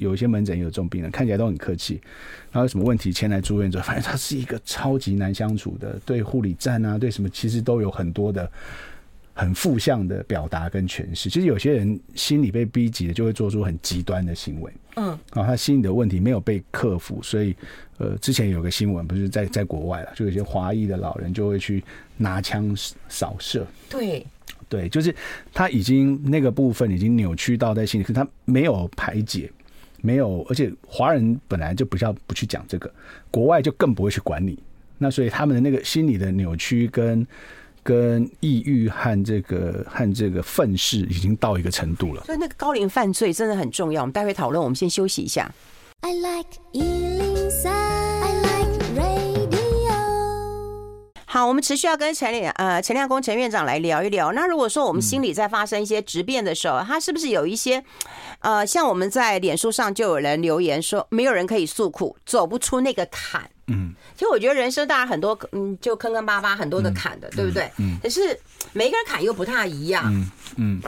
[0.00, 2.00] 有一些门诊有这种病人，看起来都很客气，
[2.50, 8.50] 然后有什么问题前来住院之后，发现他是一个超级难相处的，对护理站啊，对什么其实都有很多的
[9.34, 11.30] 很负向的表达跟诠释。
[11.30, 14.72] 其实有些人心里被逼急了，就会做出很极端的行为。
[14.96, 17.54] 嗯，啊，他心里的问题没有被克服，所以
[17.98, 21.82] 呃，之前有个新闻不是在在国外了，就有些华裔的老人就会去
[22.16, 22.74] 拿枪
[23.08, 23.66] 扫射。
[23.88, 24.26] 对。
[24.70, 25.14] 对，就是
[25.50, 29.50] 他已经那个部分已经扭曲到在心里，可是他没有排解，
[30.00, 32.92] 没有，而且华人本来就比较不去讲这个，
[33.30, 34.58] 国外就更不会去管你。
[34.98, 37.26] 那所以他们的那个心理的扭曲跟
[37.82, 42.22] 跟抑郁和这个和这个愤世已经到一个程度了。
[42.24, 44.02] 所以那个高龄犯罪真的很重要。
[44.02, 45.50] 我们待会讨论，我们先休息一下。
[46.00, 46.58] I like
[51.30, 54.32] 好，我们持续要跟陈亮呃陈亮工陈院长来聊一聊。
[54.32, 57.84] 那如果说我们心里在发生一些质变的时候，他是不是有一些
[58.38, 63.42] 呃，像我们在脸书上就有人留言说，没有人可以诉苦，走不出那个坎。
[63.66, 67.70] 嗯，其实我觉得人生当然很多嗯，就坑坑巴巴很多的坎的，对不对？
[67.76, 67.98] 嗯。
[68.02, 68.20] 可是
[68.72, 70.04] 每个人坎又不太一样。
[70.06, 70.82] 嗯嗯。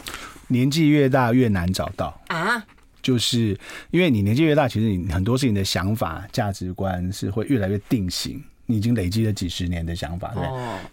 [0.49, 2.65] 年纪越大越难找到啊，
[3.03, 3.55] 就是
[3.91, 8.43] 因为你年纪越大，其实你很多事情的想法、价值观是会越来越定型。
[8.71, 10.45] 你已经累积了几十年的想法，对，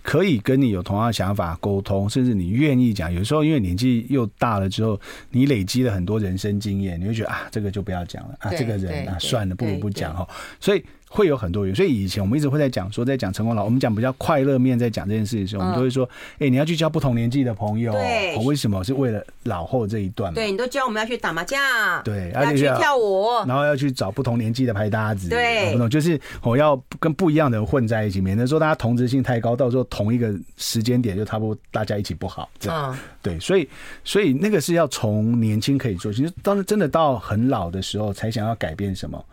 [0.02, 3.14] 可以跟你有同样想法沟通，甚至你愿意讲。
[3.14, 10.28] 有时候因为年纪又大了之后，你累积了很多人生经验，你会觉得啊，这个就不要讲了啊，这个人啊，算了，不如不讲哈。
[10.60, 10.84] 所以。
[11.10, 18.84] 会有很多人，所以以前我们一直会在讲说，在讲成功老，我们讲比较快乐面，在讲这件事的时候，我们都会说，哎、欸，你要去交不同年纪的朋友，对，为什么？
[18.84, 20.36] 是为了老后这一段嘛？
[20.36, 21.60] 对，你都教我们要去打麻将，
[22.04, 33.68] 对，要去跳舞，然后要去找不同年纪的拍搭子，对，不同就是我要跟不一样的人混在一起，免得说大家同质性太高，到时候同一个时间点就差不多大家一起不好，这样，对，所以
[34.04, 39.24] 所以那个是要从年轻可以做，其实当真的到很老的时候才想要改变什么，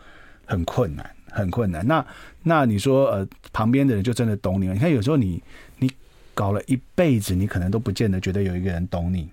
[0.47, 1.09] 很困难。
[1.35, 1.87] 很困难。
[1.87, 2.07] 那
[2.43, 4.73] 那你说，呃，旁边的人就真的懂你吗？
[4.73, 5.43] 你看，有时候你
[5.79, 5.91] 你
[6.33, 9.29] 搞了一辈子，你可能都不见得觉得有一个人懂你。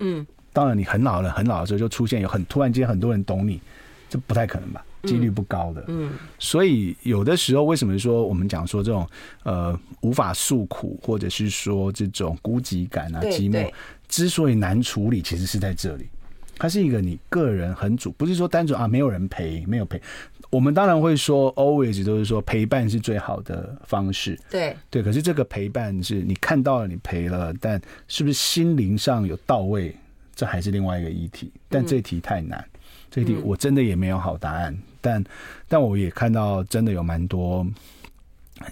[0.00, 3.60] 嗯，当然，你很老了，很老的时候就出现有很突然间很多人懂你，
[4.10, 4.84] 这不太可能吧？
[5.02, 5.84] 几率不高的。
[5.86, 9.08] 嗯，所以有的时候，为什么说我们讲说这种
[9.44, 13.70] 呃无法诉苦，或者是说这种孤寂感啊、寂寞，
[14.08, 16.08] 之所以难处理，其实是在这里。
[16.58, 20.00] 它是一个你个人很主，不是说单纯啊，没有人陪，没有陪。
[20.50, 24.38] 我们当然会说，always 都是说陪伴是最好的方式。
[24.48, 29.94] 对对，可是这个陪伴是你看到了，你陪了，但是不是心灵上有到位，
[30.34, 31.52] 这还是另外一个议题。
[31.68, 32.80] 但这题太难，嗯、
[33.10, 34.72] 这题我真的也没有好答案。
[34.72, 35.24] 嗯、但
[35.68, 37.66] 但我也看到，真的有蛮多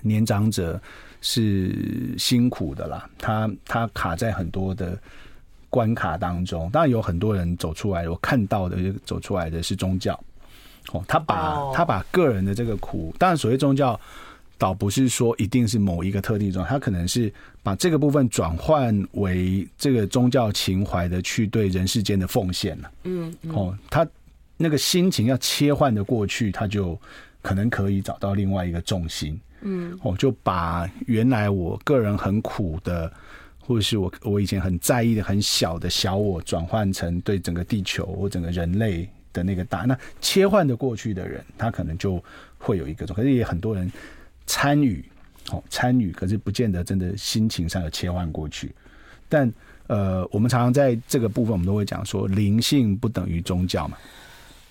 [0.01, 0.81] 年长者
[1.21, 3.11] 是辛苦的啦。
[3.19, 4.97] 他他卡在很多的
[5.69, 10.19] 关卡当中，当然有很多人走出来，我看到的走出来的是宗教。
[10.95, 14.01] 哦，他把他把个人的这个苦，当然所谓宗教，
[14.57, 17.33] 倒不是说一定是某一个特定宗教，他可能是
[17.65, 22.91] 把这个部分转换为这个宗教情怀的去对人世间的奉献了。
[23.03, 24.07] 嗯，哦，他
[24.57, 26.97] 那个心情要切换的过去，他就
[27.43, 29.39] 可能可以找到另外一个重心。
[29.63, 33.13] 嗯，哦，就把原来我个人很苦的，
[33.59, 39.09] 或者是我我以前很在意的很小的小我，转换成对整个地球或整个人类。
[39.35, 42.23] 的那个大，那切换的过去的人，他可能就
[42.57, 43.93] 会有一个，可是也很多人
[44.47, 45.05] 参与，
[45.51, 48.75] 哦，参与，可是不见得真的心情上有切换过去。
[49.29, 49.53] 但
[49.89, 53.99] 呃，我们常常在这个部分，我们都会讲说，灵性不等于宗教嘛。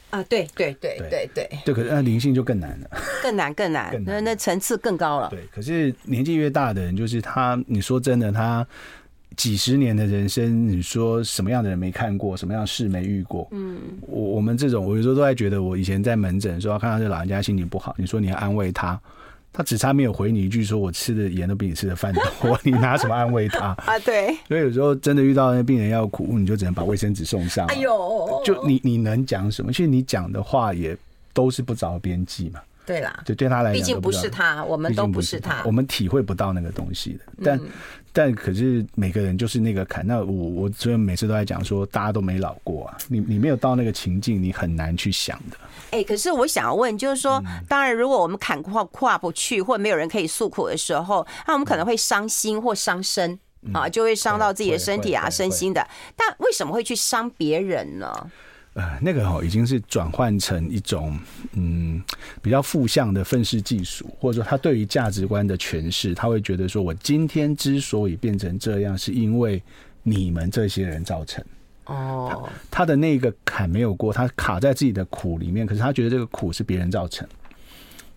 [0.09, 2.89] 啊，对对对对对对，可是那灵性就更难了，
[3.21, 5.29] 更难更难，那那层次更高了。
[5.29, 8.65] 对，可是年纪越大的人，就是他，你说真的，他。
[9.35, 13.47] 几十年的人生，你说什么样的人没看过，什么样的事没遇过？
[13.51, 18.99] 嗯，我我们这种，我有时候都在觉得，我以前在门诊的时候看到这老人家心情不好，你说你要安慰他，
[19.51, 23.99] 他只差没有回你一句说：“我吃的盐都比你吃的饭多。”你拿什么安慰他 啊？
[23.99, 27.67] 对，所以有时候真的遇到那病人要哭，你就只能把卫生纸送上。
[27.67, 29.71] 哎呦，就你你能讲什么？
[29.71, 30.97] 其实你讲的话也
[31.33, 32.59] 都是不着边际嘛。
[32.85, 37.19] 对啦，就对他来讲，毕竟不是他，我们都不是他，我们体会不到那个东西的。
[37.43, 37.69] 但、嗯、
[38.11, 40.05] 但可是每个人就是那个坎。
[40.05, 42.97] 那我我所以每次都在讲说，大家都没老过啊。
[43.07, 45.57] 你你没有到那个情境，你很难去想的。
[45.91, 55.87] 哎、欸，可是我想要问，就是说，嗯、当然，如果我们坎跨跨不去，或没有人可以诉苦的时候，那我们可能会伤心或伤身、嗯、啊，就会伤到自己的身体啊、身心的。
[56.17, 58.11] 但为什么会去伤别人呢？
[58.73, 61.17] 呃，那个哦已经是转换成一种
[61.53, 62.01] 嗯
[62.41, 69.61] 比较负向的愤世嫉俗，或者说他对于价值观的诠释，他会觉得说，我今天之所以变成这样，是因为
[70.01, 71.43] 你们这些人造成。
[71.85, 77.27] 哦，他，的那个坎没有过，他卡在自己的苦里面，可是他觉得这个苦是别人造成。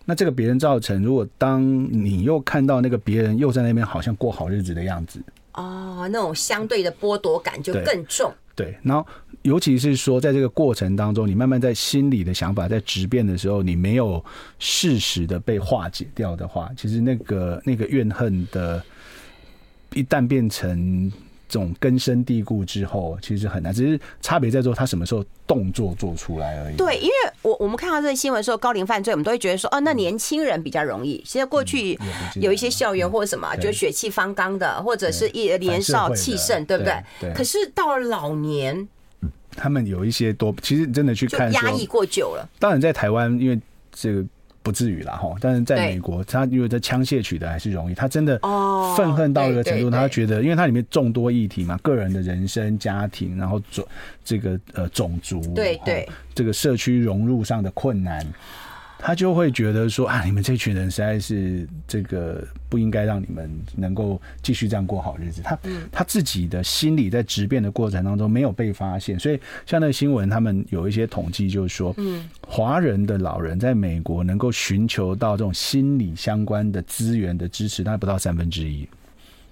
[0.05, 5.21] 那这个别人造成，如果当你又看到那个别人又在那边好像过好日子的样子。
[5.51, 8.33] 哦，那种相对的剥夺感就更重。
[8.55, 9.05] 对，然后
[9.43, 14.23] 尤其是说，在这个过程当中，你慢慢在心里的想法在质变的时候，你没有
[14.59, 18.83] 适时的被化解掉的话，其实那个那个怨恨的，
[19.93, 21.11] 一旦变成。
[21.49, 26.75] 这种根深蒂固之后，其实很难，只是差别在说他什么时候动作做出来而已。
[26.75, 31.23] 对，因为我我们看到这个新闻说，高龄犯罪，我们都会觉得说，哦，那年轻人比较容易。
[31.25, 31.97] 现在过去
[32.35, 37.01] 有一些校园或者什么，就血气方刚的，或者是一年少气盛，对不对？
[37.21, 37.33] 对。
[37.33, 38.85] 可是到了老年，
[39.51, 42.49] 他们有一些多，其实真的去看压抑过久了。
[42.59, 43.59] 当然，在台湾，因为
[43.91, 44.25] 这个。
[44.63, 48.37] 不至于啦哈，但是在美国，他因为在枪械取得还是容易，他真的
[48.97, 53.87] 愤恨到一个程度，他觉得，因为它里面众多议题嘛，个人的人生、家庭，然后种
[54.25, 58.27] 这个呃种族，对对，这个社区融入上的困难。
[59.07, 65.41] 他就会觉得说啊，你们这群人实在是这个不应该让你们能够继续这样过好日子。
[65.41, 65.57] 他
[65.89, 78.85] 他自己的心理在质变的过程当中没有被发现，所以像那个新闻，他们有一些统计，就是说，嗯，华人的老人在美国能够寻求到这种心理相关的资源的支持，大概不到三分之一。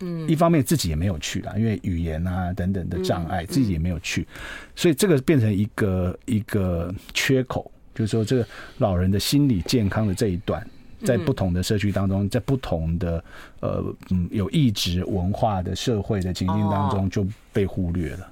[0.02, 4.28] 嗯，一方面自己也没有去啦，因为语言啊等等的障碍，自己也没有去，
[4.76, 7.72] 所以这个变成一个一个缺口。
[7.96, 8.46] 就是说，这个
[8.80, 10.68] 老人的心理健康的这一段，
[11.06, 13.24] 在不同的社区当中，在不同的
[13.62, 18.32] 呃嗯有意志文化的社会的情境当中，就被忽略了。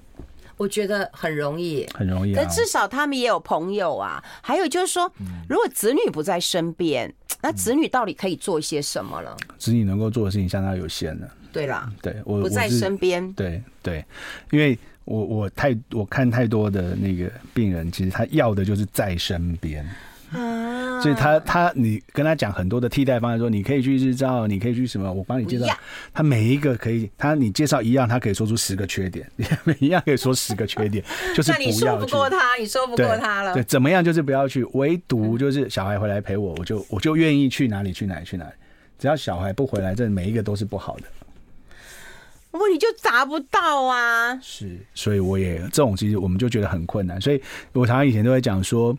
[0.57, 2.33] 我觉得很容易，很容易。
[2.35, 4.21] 但至少他们也有朋友啊。
[4.41, 5.09] 还有就是说，
[5.47, 9.35] 如果子女不在身边，那子女到底可以做一些什么了？
[9.57, 11.27] 子女能够做的事情相当有限了。
[11.53, 14.05] 对啦，对我不在身边，对对，
[14.51, 14.77] 因为。
[15.05, 19.85] 我我太我看太多的那个病人，其实他要的就是在身边
[20.31, 25.67] 啊，所以他他你跟他讲很多的替代方案，说你可以去日照，你可以去什么，我帮你介绍，
[26.13, 29.29] 他每一个可以，他你介绍一样，他可以说出十个缺点，
[29.65, 31.03] 每一样可以说十个缺点，
[31.35, 31.65] 就是不要去。
[31.65, 38.51] 那你说不过他，你说不过他了，对，怎么样就是不要去，唯独就是小孩回来陪我，我就我就愿意去哪里去哪里去哪里，
[38.97, 41.03] 只要小孩不回来，这每一个都是不好的。
[42.59, 44.39] 问题就砸不到啊！
[44.41, 47.19] 是，所以我也这种其实我们就觉得很困难。
[47.19, 48.95] 所以我常常以前都会讲说，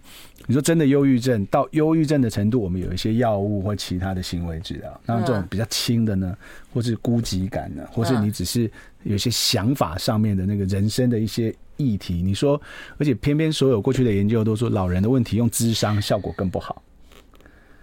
[0.47, 5.01] 你说真的忧郁症到忧郁症的程度，我们有一些药物或其他的行为治疗。
[5.07, 6.37] 那这种比较轻的呢，
[6.73, 8.71] 或是孤寂感呢，或是你只是
[9.05, 12.61] 有些想法上面的那个人生的一些议题，你说，
[12.99, 16.83] 而且偏偏所有过去的研究都说，老人的问题用智商效果更不好。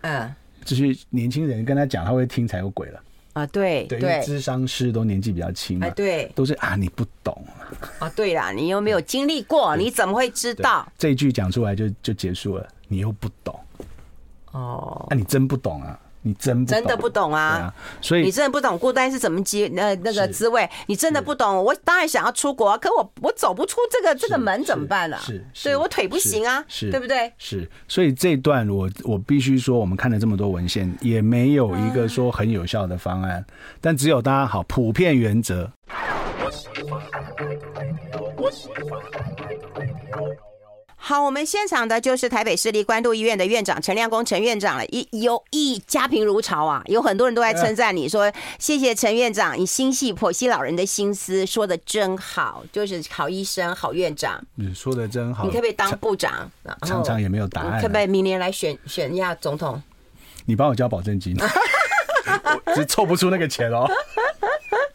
[0.01, 0.29] 嗯，
[0.65, 3.01] 就是年轻人跟他讲，他会听才有鬼了。
[3.34, 7.46] 啊，对对，智商师都年纪比较轻嘛，对，都是啊，你不懂
[8.00, 10.86] 啊，对啦，你又没有经历过，你怎么会知道？
[10.98, 13.58] 这一句讲出来就就结束了，你又不懂，
[14.52, 15.98] 哦，那你真不懂啊。
[16.23, 17.41] 你真真的不懂啊！
[17.41, 20.69] 啊所以你真的不懂孤单是怎么接那那个滋味？
[20.88, 21.63] 你真的不懂。
[21.63, 25.17] 我当然想要出国啊，可我我走不出这个这个门怎么办呢？
[25.21, 27.34] 是，对我腿不行啊，是对不对？
[27.38, 33.43] 是，所以这一段我我必须说，我们看了这么多文献，也没有一个说很有效的方案，
[33.79, 35.71] 但只有大家好普遍原则。
[41.03, 56.49] 好，我们现场的就是台北市立关渡医院的院长陈亮公陈院长了，一有一家贫如潮啊，有很多人都在称赞你说，谢谢陈院长，你心系剖析老人的心思，说的真好，就是好医生好院长，你说的真好，你可不可以当部长？
[56.83, 59.81] 常常也没有答案，可不可以明年来选选一下总统？
[60.45, 63.89] 你帮我交保证金，我 只凑不出那个钱哦。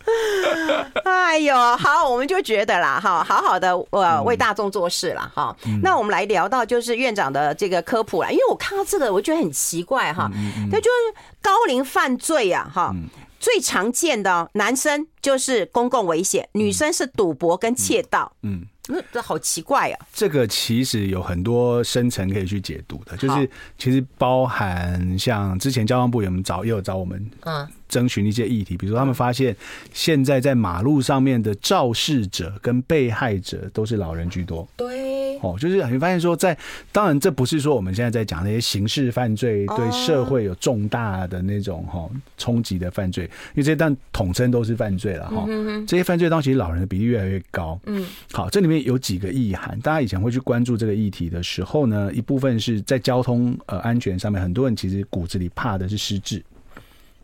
[1.04, 5.54] 哎呦，好，我们就觉得啦，哈，好好的，呃，为大众做事了，哈。
[5.82, 10.30] 那我们来聊到就是院长的这个科普啦，因为我看到这个，我觉得很奇怪哈，
[10.70, 12.94] 他就是高龄犯罪呀，哈，
[13.40, 18.66] 最常见的男生就是公共危险，女生是赌博跟窃盗，嗯。
[18.88, 20.06] 那这好奇怪啊！
[20.14, 29.54] 这个其实有很多深层可以去解读的，就是其实包含像之前交通部有没有找也有找我们嗯征询一些议题，比如说他们发现
[29.92, 34.66] 现在在马路上面的肇事者跟被害者都是老人居多。
[34.76, 36.56] 对，哦，就是你发现说在
[36.92, 45.44] 当然这不是说我们现在在讲那些刑事犯罪对社会有重大的那种哈冲击的犯罪，因为这些但统称都是犯罪了哈。
[45.86, 47.78] 这些犯罪当中其实老人的比例越来越高。
[47.86, 48.76] 嗯，好，这里面。
[48.86, 56.40] 有几个意涵，大家以前会去关注这个议题的时候呢，一部分是在交通呃安全上面，很多人其实骨子里怕的是失智，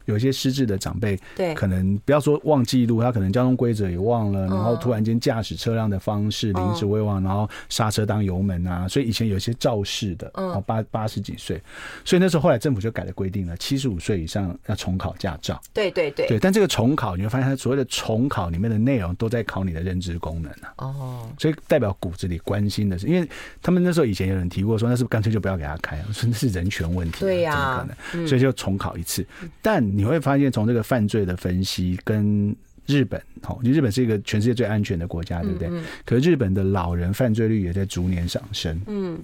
[0.07, 11.61] 有些失智的长辈，对，可能不要说忘记路，他可能交通规则也忘了，然后突然间驾驶车辆的方式临时未忘，然后刹车当油门啊，所以以前有一些肇事的，嗯八八十几岁，
[12.05, 15.61] 所以那时候后来政府就改了规定了，七十五岁以上要重考驾照。
[15.73, 20.75] 对对对，对，但这个重考你会发现，它所谓的重考里面的内容都在考你的认知功能啊。
[20.79, 23.29] 哦，所以代表骨子里关心的是，因为
[23.63, 26.03] 他们那时候以前有人提过说，那是不是干脆就不要给他开？
[26.13, 28.29] 说那是人权问题，对呀、啊，怎么可能？
[28.29, 29.25] 所以就重考一次，
[29.61, 29.92] 但。
[29.95, 32.55] 你会发现，从这个犯罪的分析，跟
[32.87, 35.71] 日本，哦，日本是一个全世界最安全的国家，对不对？
[36.05, 38.81] 可是日本的老人犯罪率也在逐年上升。
[38.87, 39.19] 嗯，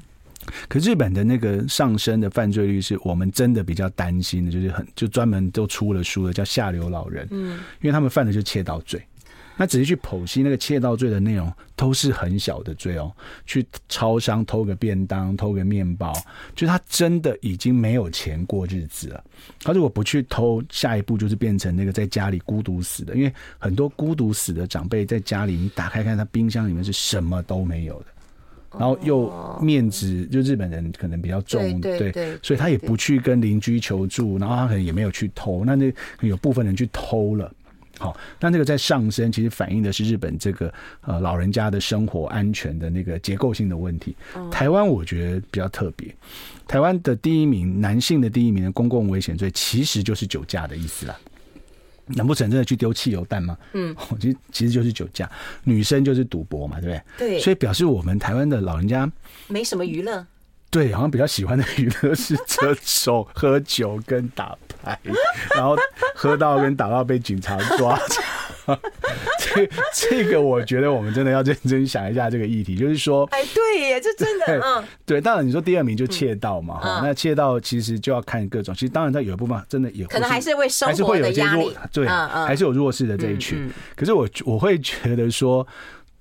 [0.68, 7.26] 可日本的那个上升的犯罪率，是我们真的比较担心的，就是很就专门都出了书的，叫下流老人。
[7.30, 9.02] 嗯，因为他们犯的就是窃盗罪。
[9.58, 13.12] 那仔细去剖析那个窃盗罪的内容，都是很小的罪哦。
[13.44, 16.12] 去超商偷个便当、偷个面包，
[16.54, 19.24] 就他真的已经没有钱过日子了。
[19.60, 23.16] 他如果不去偷，下一步就是变成那个在家里孤独死的。
[23.16, 28.06] 因为很多孤独死的长辈在家里，你打开看，他冰箱里面是什么都没有的。
[28.78, 35.64] 然后又面子，就日本人可能比较重，对，所以他也不去跟邻居求助，然后他可能也没有去偷。
[35.64, 37.52] 那那有部分人去偷了。
[37.98, 44.16] 好，那这个在上升，其实反映的是日本这个呃老人家的生活安全的那个结构性的问题。
[44.50, 46.14] 台湾我觉得比较特别，
[46.66, 51.18] 台湾的第一名男性的第一名的公共危险罪，其实就是酒驾的意思啦。
[52.06, 53.58] 难不成真的去丢汽油弹吗？
[53.74, 55.30] 嗯， 其实其实就是酒驾。
[55.64, 57.30] 女生就是赌博嘛，对不对？
[57.30, 57.40] 对。
[57.40, 59.10] 所以表示我们台湾的老人家
[59.48, 60.26] 没什么娱乐。
[60.70, 64.98] 对，好像比较喜欢的娱乐是 车手、喝酒跟打牌，
[65.54, 65.76] 然后
[66.14, 67.98] 喝到跟打到被警察抓。
[69.40, 75.18] 这这个我觉得我们真的要认真想一下这个议题，就是说，哎，对耶，这真的，嗯，对。
[75.22, 83.70] 当然你说第二名就窃盗嘛，哈、嗯，那窃盗其实就要看各种，其实当然它有一部分真的有，可能还是会生活的压力，对，嗯嗯、还是有弱势的这一群。
[83.96, 85.66] 可是我我会觉得说。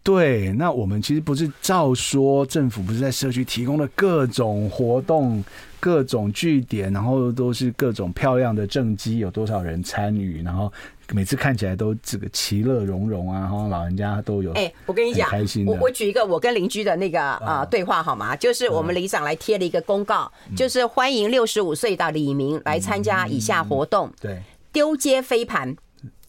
[0.08, 5.44] 对，那我们其实不是照说，政府不是在社区提供了各种活动、
[5.82, 10.72] 各种据点，然后都是各种漂亮的政绩，有多少人参与，然后
[11.12, 14.54] 每次看起来都这个其乐融融啊，然后老人家都有。
[14.54, 15.66] 哎，我跟你讲，开心。
[15.66, 18.34] 我我举一个我跟邻居的那个啊对话好吗？
[18.34, 24.10] 就是我们里长来贴了一个公告，就是欢迎六十五岁的李明来参加以下活动。
[24.22, 24.42] 对，
[24.72, 25.76] 丢接飞盘。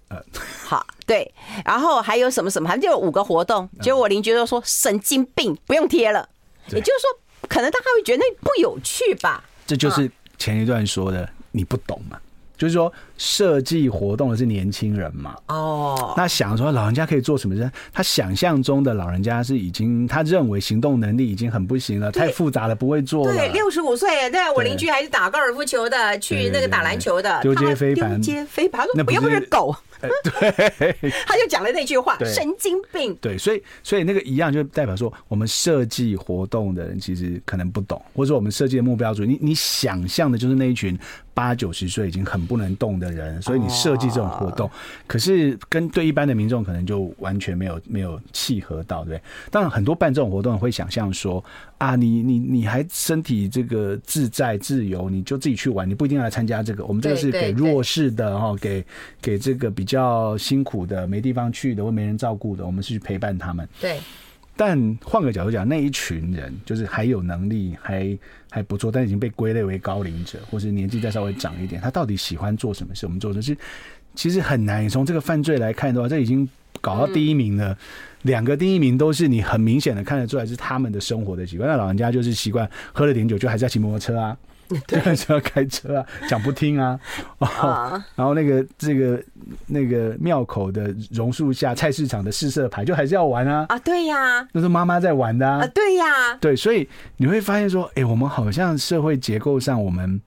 [0.08, 0.22] 呃，
[0.64, 1.32] 好，对，
[1.64, 3.68] 然后还有什么什么，反正就有五个活动。
[3.80, 6.28] 结果我邻居都说神经病，不用贴了。
[6.68, 9.42] 也就是说，可能大家会觉得那不有趣吧？
[9.66, 12.18] 这就是前一段说的，你不懂嘛。
[12.56, 15.36] 就是说，设计活动的是年轻人嘛？
[15.46, 17.70] 哦，那想说老人家可以做什么事？
[17.92, 23.32] 他想象中的老人家是已经，他认为行动能力已经很不行了，太复杂了，不会做了。
[23.32, 29.72] 对，六十五岁，对，我邻居还是打高尔夫球的，去那个打篮球的，丢接飞盘，丢接飞盘，那不又不是狗。
[30.22, 33.14] 对，他就讲了那句话，神经病。
[33.20, 40.98] 对，所以所以那个一样，就代表说，我们设计活动的人其实可能不懂，或者说我们设计的目标组，你你想象的就是那一群
[41.38, 44.70] 八九十岁已经很不能动的人，所以你设计这种活动，
[45.06, 49.22] 可是跟对一般的民众可能就完全没有没有契合到，对不对？
[49.50, 51.44] 当然，很多办这种活动会想象说，
[51.78, 56.84] 啊，你你你还身体这个自在自由，你就自己去玩，你不一定要来参加这个。
[56.84, 58.84] 我们这个是给弱势的哈，给
[59.20, 59.88] 给这个比。
[59.88, 63.66] 比较辛苦的、没地方去的或没人照顾的，我们是去陪伴他们。
[63.80, 63.98] 对，
[64.54, 68.18] 但换个角度讲，那一群人就是还有能力，还
[68.50, 73.06] 还不错，但已经被归类为高龄者，或是年纪再稍微长一点，他到底喜欢做什么事？
[73.06, 73.56] 我们做的是
[74.14, 74.88] 其实很难。
[74.88, 76.48] 从这个犯罪来看的话，这已经
[76.80, 77.76] 搞到第一名了。
[78.22, 81.68] 两个第一名都是你很明显的看得出来是他们的生活的习惯。
[81.68, 84.36] 那老人家就是习惯喝了点酒，就还是要骑摩托车啊。
[84.86, 86.98] 对，还是要开车啊，讲不听啊，
[87.38, 89.22] 哦，然后那个这个
[89.66, 93.66] 那个庙口的榕树下菜市场的试色牌，就还是要玩啊。
[93.68, 100.20] 啊，对呀，那是妈妈在玩的啊，对呀，对，所以你会发现说，哎，我们好像社会结构上，我们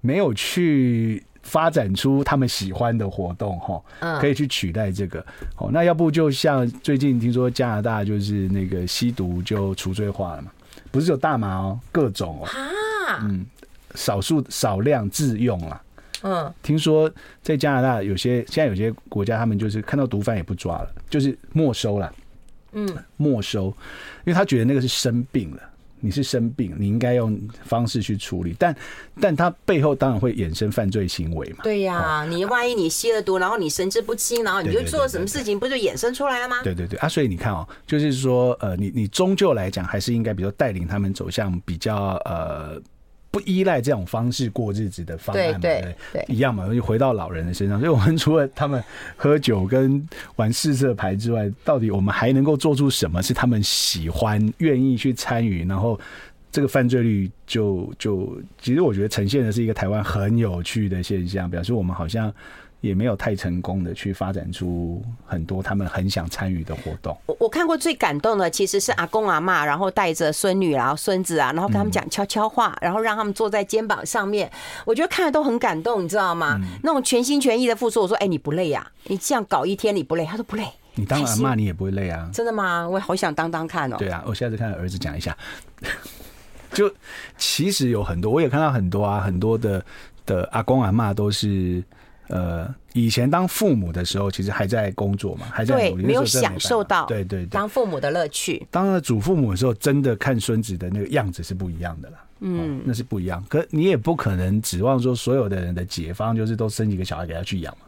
[0.00, 3.82] 没有去发展出他们喜欢的活动，哈，
[4.20, 5.24] 可以去取代这个，
[5.56, 10.52] 哦，那要不就像最近听说加拿大就是那个吸毒就除罪化了嘛，
[10.90, 12.46] 不是有大麻哦，各种哦。
[13.22, 13.46] 嗯，
[13.94, 15.82] 少数少量自用了。
[16.22, 17.08] 嗯，听说
[17.42, 22.12] 在加拿大有些现在有些国家，他们就是看到毒贩也不抓了，就是没收了。
[22.72, 22.86] 嗯，
[23.16, 23.66] 没收，
[24.24, 25.62] 因为他觉得那个是生病了，
[26.00, 28.54] 你是生病，你应该用方式去处理。
[28.58, 28.76] 但
[29.20, 31.60] 但他背后当然会衍生犯罪行为嘛。
[31.62, 36.56] 对呀、啊，你万一你吸了毒，然后你神志不清，然后你就做了什么事情，不就衍生出来了吗？
[36.64, 42.82] 对对对啊，所以你看哦，就是说呃，你你终究来讲还是应该，比如带领他们走向比较呃。
[43.30, 47.78] 不依赖这种方式过日子的方案嘛，对对对，一样嘛，就回到老人的身上。
[47.80, 48.82] 所以，我们除了他们
[49.16, 50.06] 喝酒跟
[50.36, 55.98] 玩四色牌之外，到底我们还能够做出什么是他们喜欢、愿意去参与，然后
[56.50, 62.32] 这个犯罪率就就其实我觉得呈现的是一个台湾很有趣的现象，表示我们好像。
[62.80, 67.16] 也没有太成功的去发展出很多他们很想参与的活动。
[67.26, 74.48] 我我看过最感动的其实是阿公阿妈，然后带着孙女然后孙子啊，然后跟他们讲悄悄话，然后让他们坐在肩膀上面。
[74.84, 76.60] 我觉得看了都很感动，你知道吗？
[76.84, 78.00] 那种全心全意的付出。
[78.00, 78.88] 我说：“哎，你不累呀？
[79.04, 80.64] 你这样搞一天你不累？”他说：“不累。”
[80.94, 82.30] 你当阿妈你也不会累啊？
[82.32, 82.88] 真的吗？
[82.88, 83.96] 我好想当当看哦。
[83.98, 85.36] 对啊，我下次看儿子讲一下。
[86.72, 86.88] 就
[87.36, 89.84] 其实有很多，我也看到很多啊，很多的
[90.24, 91.82] 的阿公阿妈都是。
[92.28, 98.66] 呃，以前当父母的时候，其实还在工作嘛，还在努力，没有享受到对对当父母的乐趣。
[98.70, 102.24] 当了祖父母的时候，真的看孙子的那个样子是不一样的啦。
[102.40, 103.44] 嗯，那是不一样。
[103.48, 107.86] 可你也不可能指望说所有的人的解放就是都生几个小孩给他去养嘛。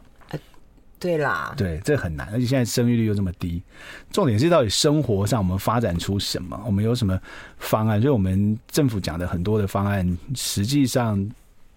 [0.99, 2.29] 对啦，对，这很难。
[2.31, 3.63] 而且现在生育率又这么低，
[4.11, 6.61] 重点是到底生活上我们发展出什么？
[6.63, 7.19] 我们有什么
[7.57, 7.99] 方案？
[7.99, 11.27] 所以我们政府讲的很多的方案，实际上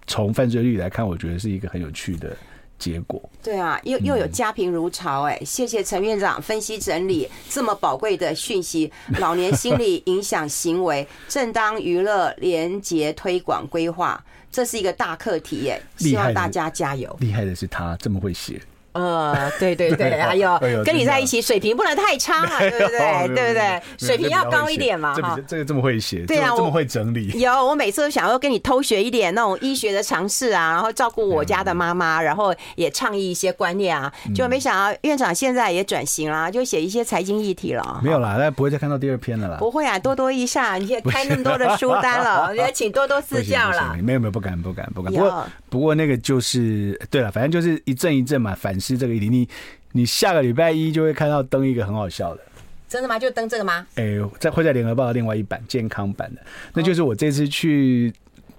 [0.06, 2.36] 从犯罪率来看，我觉得是一个很有趣的。
[2.84, 8.92] 结果对啊，又又有家贫如潮哎、欸，谢谢陈院长分析整理这么宝贵的讯息。
[9.18, 14.22] 老年心理影响行为，正当娱乐廉洁推广规划，
[14.52, 17.16] 这是一个大课题耶、欸，希望大家加油。
[17.20, 18.60] 厉害的是他这么会写。
[18.94, 23.28] 呃，对对对，还有 跟你在一起，水平不能太差 嘛，对不对？
[23.34, 23.82] 对不对？
[23.98, 25.38] 水平要高一点嘛，哈。
[25.46, 27.28] 这个这么会写，对啊，这么会整理。
[27.38, 34.12] 有，我每次都想要跟你偷学一点那种医学的常识啊，然后照顾我家的妈妈，然后也倡议一些观念啊。
[34.34, 38.00] 就没想到院长现在也转型了，就写一些财经议题了。
[38.02, 39.56] 没有啦，大家不会再看到第二篇了啦。
[39.58, 43.96] 不会啊，多多益善，你也开那么多的书单了，我觉得请多多赐教了。
[44.00, 45.12] 没有没有，不敢不敢不敢。
[45.12, 49.28] 不过不过那个就是对了，反正就是一阵一阵嘛，反思这个议题。
[49.28, 49.48] 你
[49.92, 52.40] 你下个礼拜一就会看到登一个很好笑的，
[52.88, 53.18] 真的吗？
[53.18, 53.86] 就登这个吗？
[53.94, 56.42] 哎、欸，在会在联合报的另外一版健康版的，
[56.74, 58.12] 那就是我这次去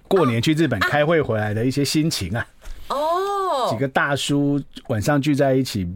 [0.08, 2.46] 过年去日本开会回来的一些心情啊。
[2.88, 5.88] 哦，几个大叔晚上聚在一起。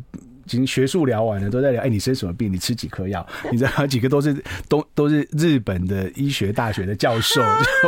[0.51, 1.81] 已经学术聊完了，都在聊。
[1.81, 2.53] 哎，你生什么病？
[2.53, 3.25] 你吃几颗药？
[3.53, 4.35] 你知道，几个都是
[4.69, 7.41] 都都是日本的医学大学的教授，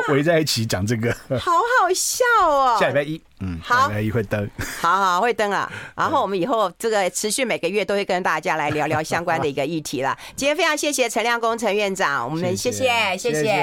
[0.06, 2.76] 就 围在一起讲这个，好好笑哦。
[2.78, 4.48] 下礼拜一，嗯，好，下礼拜一会登，
[4.80, 5.70] 好好会登啊。
[5.96, 10.16] 然后我们以后这个持续每个月都会跟大家来聊聊相关的一个议题了。
[10.36, 12.86] 今天非常谢谢陈亮工陈院长，我们谢谢
[13.18, 13.32] 谢谢。
[13.32, 13.62] 谢谢。